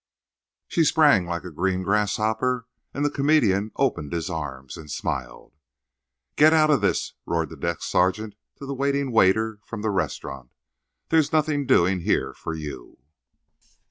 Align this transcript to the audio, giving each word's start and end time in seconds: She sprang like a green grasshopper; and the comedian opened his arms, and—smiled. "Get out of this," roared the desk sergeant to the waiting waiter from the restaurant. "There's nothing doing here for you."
She 0.67 0.83
sprang 0.83 1.27
like 1.27 1.43
a 1.43 1.51
green 1.51 1.83
grasshopper; 1.83 2.65
and 2.91 3.05
the 3.05 3.11
comedian 3.11 3.69
opened 3.75 4.13
his 4.13 4.31
arms, 4.31 4.75
and—smiled. 4.75 5.53
"Get 6.35 6.53
out 6.53 6.71
of 6.71 6.81
this," 6.81 7.13
roared 7.27 7.51
the 7.51 7.55
desk 7.55 7.83
sergeant 7.83 8.33
to 8.55 8.65
the 8.65 8.73
waiting 8.73 9.11
waiter 9.11 9.59
from 9.63 9.83
the 9.83 9.91
restaurant. 9.91 10.49
"There's 11.09 11.31
nothing 11.31 11.67
doing 11.67 11.99
here 11.99 12.33
for 12.33 12.55
you." 12.55 12.97